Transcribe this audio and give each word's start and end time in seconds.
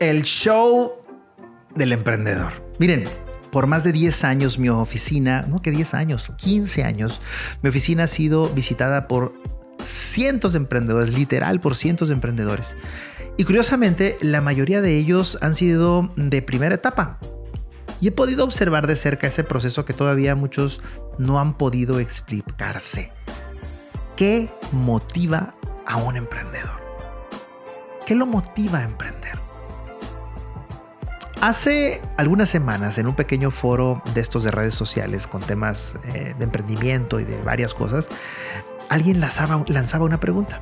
el 0.00 0.22
show 0.22 0.92
del 1.74 1.92
emprendedor. 1.92 2.52
Miren, 2.78 3.04
por 3.50 3.66
más 3.66 3.84
de 3.84 3.92
10 3.92 4.24
años 4.24 4.58
mi 4.58 4.68
oficina, 4.68 5.42
no 5.48 5.62
que 5.62 5.70
10 5.70 5.94
años, 5.94 6.32
15 6.36 6.84
años, 6.84 7.20
mi 7.62 7.68
oficina 7.70 8.04
ha 8.04 8.06
sido 8.06 8.48
visitada 8.48 9.08
por 9.08 9.34
cientos 9.80 10.52
de 10.52 10.58
emprendedores, 10.58 11.14
literal 11.14 11.60
por 11.60 11.74
cientos 11.74 12.08
de 12.08 12.14
emprendedores. 12.14 12.76
Y 13.36 13.44
curiosamente, 13.44 14.18
la 14.20 14.40
mayoría 14.40 14.80
de 14.80 14.96
ellos 14.96 15.38
han 15.40 15.54
sido 15.54 16.12
de 16.16 16.42
primera 16.42 16.74
etapa. 16.74 17.18
Y 18.00 18.08
he 18.08 18.12
podido 18.12 18.44
observar 18.44 18.86
de 18.86 18.96
cerca 18.96 19.26
ese 19.26 19.44
proceso 19.44 19.84
que 19.84 19.92
todavía 19.92 20.34
muchos 20.34 20.80
no 21.18 21.40
han 21.40 21.56
podido 21.56 22.00
explicarse. 22.00 23.12
¿Qué 24.16 24.50
motiva 24.72 25.54
a 25.86 25.96
un 25.96 26.16
emprendedor? 26.16 26.80
¿Qué 28.06 28.14
lo 28.14 28.26
motiva 28.26 28.80
a 28.80 28.84
emprender? 28.84 29.37
Hace 31.40 32.02
algunas 32.16 32.48
semanas, 32.48 32.98
en 32.98 33.06
un 33.06 33.14
pequeño 33.14 33.52
foro 33.52 34.02
de 34.12 34.20
estos 34.20 34.42
de 34.42 34.50
redes 34.50 34.74
sociales 34.74 35.28
con 35.28 35.40
temas 35.40 35.96
eh, 36.12 36.34
de 36.36 36.44
emprendimiento 36.44 37.20
y 37.20 37.24
de 37.24 37.40
varias 37.42 37.74
cosas, 37.74 38.08
alguien 38.88 39.20
lanzaba, 39.20 39.64
lanzaba 39.68 40.04
una 40.04 40.18
pregunta. 40.18 40.60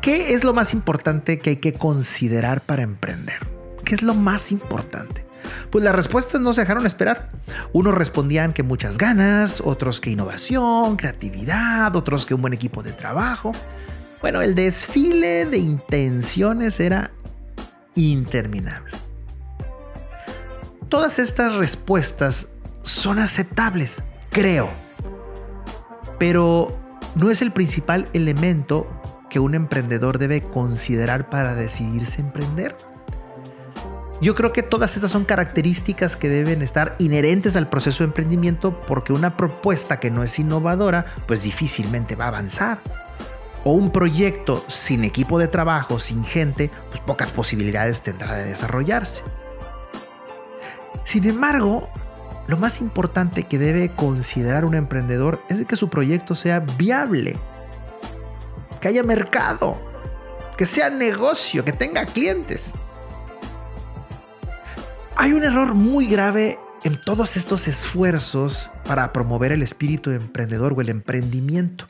¿Qué 0.00 0.32
es 0.32 0.44
lo 0.44 0.54
más 0.54 0.72
importante 0.72 1.40
que 1.40 1.50
hay 1.50 1.56
que 1.56 1.74
considerar 1.74 2.62
para 2.62 2.82
emprender? 2.82 3.46
¿Qué 3.84 3.96
es 3.96 4.02
lo 4.02 4.14
más 4.14 4.50
importante? 4.50 5.26
Pues 5.70 5.84
las 5.84 5.94
respuestas 5.94 6.40
no 6.40 6.54
se 6.54 6.62
dejaron 6.62 6.86
esperar. 6.86 7.30
Unos 7.74 7.94
respondían 7.94 8.54
que 8.54 8.62
muchas 8.62 8.96
ganas, 8.96 9.60
otros 9.60 10.00
que 10.00 10.08
innovación, 10.08 10.96
creatividad, 10.96 11.94
otros 11.94 12.24
que 12.24 12.32
un 12.32 12.40
buen 12.40 12.54
equipo 12.54 12.82
de 12.82 12.92
trabajo. 12.92 13.52
Bueno, 14.22 14.40
el 14.40 14.54
desfile 14.54 15.44
de 15.44 15.58
intenciones 15.58 16.80
era 16.80 17.10
interminable. 17.94 19.07
Todas 20.88 21.18
estas 21.18 21.54
respuestas 21.56 22.48
son 22.82 23.18
aceptables, 23.18 24.02
creo, 24.30 24.70
pero 26.18 26.74
no 27.14 27.30
es 27.30 27.42
el 27.42 27.52
principal 27.52 28.08
elemento 28.14 28.86
que 29.28 29.38
un 29.38 29.54
emprendedor 29.54 30.16
debe 30.16 30.40
considerar 30.40 31.28
para 31.28 31.54
decidirse 31.54 32.22
emprender. 32.22 32.74
Yo 34.22 34.34
creo 34.34 34.54
que 34.54 34.62
todas 34.62 34.96
estas 34.96 35.10
son 35.10 35.26
características 35.26 36.16
que 36.16 36.30
deben 36.30 36.62
estar 36.62 36.96
inherentes 36.98 37.54
al 37.56 37.68
proceso 37.68 37.98
de 37.98 38.06
emprendimiento 38.06 38.80
porque 38.80 39.12
una 39.12 39.36
propuesta 39.36 40.00
que 40.00 40.10
no 40.10 40.22
es 40.22 40.38
innovadora 40.38 41.04
pues 41.26 41.42
difícilmente 41.42 42.16
va 42.16 42.24
a 42.24 42.28
avanzar. 42.28 42.80
O 43.62 43.72
un 43.72 43.92
proyecto 43.92 44.64
sin 44.68 45.04
equipo 45.04 45.38
de 45.38 45.48
trabajo, 45.48 46.00
sin 46.00 46.24
gente, 46.24 46.70
pues 46.88 47.02
pocas 47.02 47.30
posibilidades 47.30 48.00
tendrá 48.00 48.36
de 48.36 48.46
desarrollarse. 48.46 49.22
Sin 51.08 51.24
embargo, 51.26 51.88
lo 52.48 52.58
más 52.58 52.82
importante 52.82 53.44
que 53.44 53.56
debe 53.56 53.94
considerar 53.94 54.66
un 54.66 54.74
emprendedor 54.74 55.40
es 55.48 55.64
que 55.64 55.74
su 55.74 55.88
proyecto 55.88 56.34
sea 56.34 56.60
viable, 56.60 57.38
que 58.78 58.88
haya 58.88 59.02
mercado, 59.02 59.80
que 60.58 60.66
sea 60.66 60.90
negocio, 60.90 61.64
que 61.64 61.72
tenga 61.72 62.04
clientes. 62.04 62.74
Hay 65.16 65.32
un 65.32 65.44
error 65.44 65.72
muy 65.72 66.06
grave 66.06 66.58
en 66.84 67.00
todos 67.00 67.38
estos 67.38 67.68
esfuerzos 67.68 68.70
para 68.84 69.10
promover 69.10 69.52
el 69.52 69.62
espíritu 69.62 70.10
emprendedor 70.10 70.74
o 70.76 70.82
el 70.82 70.90
emprendimiento, 70.90 71.86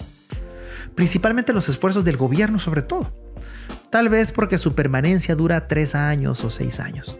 principalmente 0.95 1.53
los 1.53 1.69
esfuerzos 1.69 2.05
del 2.05 2.19
gobierno 2.19 2.61
sobre 2.61 2.83
todo, 2.83 3.13
tal 3.91 4.11
vez 4.11 4.31
porque 4.31 4.59
su 4.59 4.77
permanencia 4.77 5.35
dura 5.35 5.67
tres 5.67 5.97
años 5.97 6.45
o 6.45 6.51
seis 6.51 6.79
años. 6.79 7.19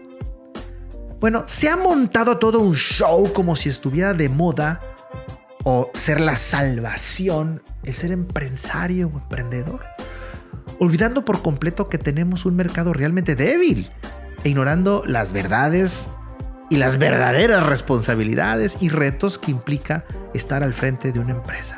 Bueno, 1.19 1.43
se 1.47 1.69
ha 1.69 1.75
montado 1.75 2.37
todo 2.37 2.59
un 2.61 2.75
show 2.75 3.31
como 3.33 3.55
si 3.55 3.69
estuviera 3.69 4.13
de 4.13 4.29
moda 4.29 4.81
o 5.63 5.91
ser 5.93 6.21
la 6.21 6.35
salvación 6.35 7.61
el 7.83 7.93
ser 7.93 8.11
empresario 8.11 9.07
o 9.13 9.17
emprendedor, 9.17 9.81
olvidando 10.79 11.25
por 11.25 11.41
completo 11.41 11.89
que 11.89 11.97
tenemos 11.97 12.45
un 12.45 12.55
mercado 12.55 12.93
realmente 12.93 13.35
débil 13.35 13.91
e 14.43 14.49
ignorando 14.49 15.03
las 15.05 15.33
verdades 15.33 16.07
y 16.69 16.77
las 16.77 16.97
verdaderas 16.97 17.65
responsabilidades 17.65 18.77
y 18.79 18.89
retos 18.89 19.37
que 19.37 19.51
implica 19.51 20.05
estar 20.33 20.63
al 20.63 20.73
frente 20.73 21.11
de 21.11 21.19
una 21.19 21.31
empresa. 21.31 21.77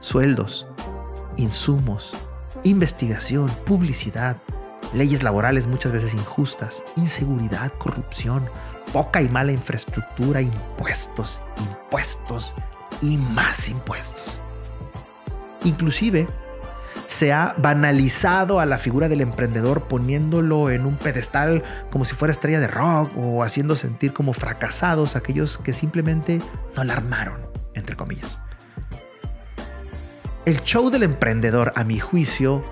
Sueldos, 0.00 0.66
insumos, 1.36 2.16
investigación, 2.64 3.50
publicidad, 3.66 4.38
leyes 4.94 5.22
laborales 5.22 5.66
muchas 5.66 5.92
veces 5.92 6.14
injustas, 6.14 6.82
inseguridad, 6.96 7.72
corrupción, 7.78 8.48
poca 8.92 9.22
y 9.22 9.28
mala 9.28 9.52
infraestructura, 9.52 10.42
impuestos, 10.42 11.42
impuestos 11.58 12.54
y 13.00 13.16
más 13.16 13.68
impuestos. 13.68 14.40
Inclusive, 15.64 16.26
se 17.06 17.32
ha 17.32 17.54
banalizado 17.58 18.60
a 18.60 18.66
la 18.66 18.78
figura 18.78 19.08
del 19.08 19.20
emprendedor 19.20 19.88
poniéndolo 19.88 20.70
en 20.70 20.86
un 20.86 20.96
pedestal 20.96 21.62
como 21.90 22.04
si 22.04 22.14
fuera 22.14 22.32
estrella 22.32 22.60
de 22.60 22.68
rock 22.68 23.10
o 23.16 23.42
haciendo 23.42 23.74
sentir 23.74 24.12
como 24.12 24.32
fracasados 24.32 25.16
aquellos 25.16 25.58
que 25.58 25.72
simplemente 25.72 26.40
no 26.76 26.84
la 26.84 26.94
armaron, 26.94 27.40
entre 27.74 27.96
comillas. 27.96 28.38
El 30.46 30.60
show 30.62 30.90
del 30.90 31.02
emprendedor, 31.02 31.72
a 31.76 31.84
mi 31.84 31.98
juicio, 31.98 32.62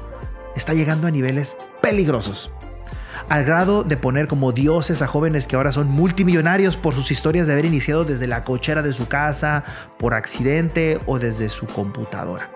está 0.56 0.75
llegando 0.75 1.06
a 1.06 1.10
niveles 1.10 1.56
peligrosos. 1.81 2.50
Al 3.28 3.44
grado 3.44 3.84
de 3.84 3.97
poner 3.97 4.26
como 4.26 4.53
dioses 4.53 5.03
a 5.03 5.06
jóvenes 5.06 5.47
que 5.47 5.56
ahora 5.56 5.72
son 5.72 5.88
multimillonarios 5.88 6.76
por 6.76 6.94
sus 6.94 7.10
historias 7.10 7.47
de 7.47 7.53
haber 7.53 7.66
iniciado 7.66 8.04
desde 8.04 8.26
la 8.26 8.44
cochera 8.44 8.82
de 8.82 8.92
su 8.92 9.06
casa, 9.06 9.64
por 9.98 10.14
accidente 10.14 11.00
o 11.06 11.19
desde 11.19 11.48
su 11.48 11.66
computadora. 11.66 12.48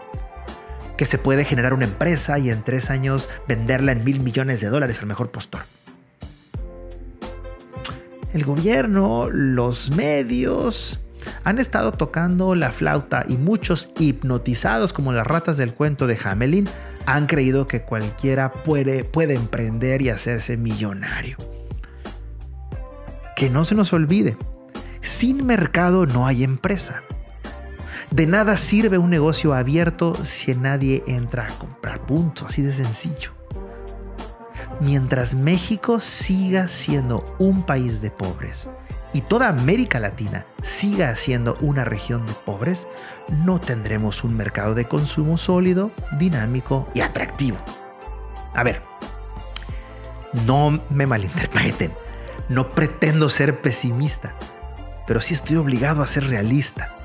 Que 0.96 1.04
se 1.04 1.18
puede 1.18 1.44
generar 1.44 1.74
una 1.74 1.84
empresa 1.84 2.38
y 2.38 2.50
en 2.50 2.62
tres 2.62 2.90
años 2.90 3.28
venderla 3.46 3.92
en 3.92 4.04
mil 4.04 4.20
millones 4.20 4.60
de 4.60 4.68
dólares 4.68 5.00
al 5.00 5.06
mejor 5.06 5.30
postor. 5.30 5.62
El 8.32 8.44
gobierno, 8.44 9.28
los 9.28 9.90
medios, 9.90 11.00
han 11.44 11.58
estado 11.58 11.92
tocando 11.92 12.54
la 12.54 12.70
flauta 12.70 13.24
y 13.28 13.36
muchos 13.36 13.90
hipnotizados 13.98 14.92
como 14.92 15.12
las 15.12 15.26
ratas 15.26 15.58
del 15.58 15.74
cuento 15.74 16.06
de 16.06 16.18
Hamelin 16.22 16.68
han 17.06 17.26
creído 17.26 17.66
que 17.66 17.82
cualquiera 17.82 18.52
puede, 18.52 19.06
emprender 19.34 20.02
y 20.02 20.10
hacerse 20.10 20.56
millonario. 20.56 21.36
Que 23.36 23.50
no 23.50 23.64
se 23.64 23.74
nos 23.74 23.92
olvide, 23.92 24.36
sin 25.00 25.44
mercado 25.44 26.06
no 26.06 26.26
hay 26.26 26.44
empresa. 26.44 27.02
De 28.10 28.26
nada 28.26 28.56
sirve 28.56 28.98
un 28.98 29.10
negocio 29.10 29.54
abierto 29.54 30.16
si 30.24 30.54
nadie 30.54 31.02
entra 31.06 31.48
a 31.48 31.58
comprar 31.58 32.06
puntos, 32.06 32.48
así 32.48 32.62
de 32.62 32.72
sencillo. 32.72 33.32
Mientras 34.80 35.34
México 35.34 36.00
siga 36.00 36.68
siendo 36.68 37.24
un 37.38 37.64
país 37.64 38.02
de 38.02 38.10
pobres 38.10 38.68
y 39.12 39.20
toda 39.20 39.48
América 39.48 40.00
Latina 40.00 40.46
siga 40.62 41.14
siendo 41.16 41.56
una 41.60 41.84
región 41.84 42.26
de 42.26 42.32
pobres, 42.32 42.88
no 43.44 43.60
tendremos 43.60 44.24
un 44.24 44.36
mercado 44.36 44.74
de 44.74 44.88
consumo 44.88 45.36
sólido, 45.36 45.90
dinámico 46.18 46.88
y 46.94 47.00
atractivo. 47.00 47.58
A 48.54 48.62
ver, 48.64 48.82
no 50.46 50.82
me 50.90 51.06
malinterpreten, 51.06 51.92
no 52.48 52.72
pretendo 52.72 53.28
ser 53.28 53.60
pesimista, 53.60 54.34
pero 55.06 55.20
sí 55.20 55.34
estoy 55.34 55.56
obligado 55.56 56.02
a 56.02 56.06
ser 56.06 56.26
realista. 56.26 56.96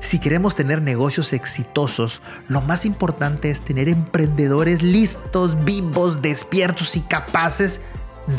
Si 0.00 0.18
queremos 0.18 0.56
tener 0.56 0.80
negocios 0.80 1.34
exitosos, 1.34 2.22
lo 2.48 2.62
más 2.62 2.86
importante 2.86 3.50
es 3.50 3.60
tener 3.60 3.90
emprendedores 3.90 4.82
listos, 4.82 5.62
vivos, 5.64 6.22
despiertos 6.22 6.96
y 6.96 7.02
capaces 7.02 7.82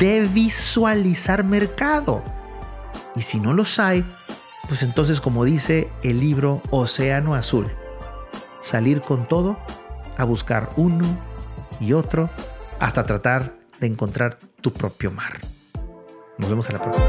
de 0.00 0.26
visualizar 0.26 1.44
mercado 1.44 2.24
y 3.14 3.22
si 3.22 3.40
no 3.40 3.52
los 3.52 3.78
hay, 3.78 4.04
pues 4.68 4.82
entonces 4.82 5.20
como 5.20 5.44
dice 5.44 5.88
el 6.02 6.20
libro 6.20 6.62
Océano 6.70 7.34
Azul, 7.34 7.66
salir 8.60 9.00
con 9.00 9.26
todo 9.26 9.58
a 10.16 10.24
buscar 10.24 10.70
uno 10.76 11.06
y 11.80 11.92
otro 11.92 12.30
hasta 12.78 13.04
tratar 13.04 13.54
de 13.80 13.86
encontrar 13.86 14.38
tu 14.60 14.72
propio 14.72 15.10
mar. 15.10 15.40
Nos 16.38 16.48
vemos 16.48 16.68
en 16.68 16.76
la 16.76 16.82
próxima. 16.82 17.06